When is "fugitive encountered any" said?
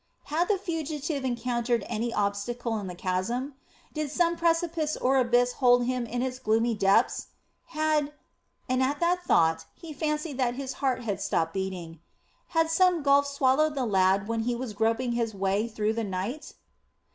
0.57-2.11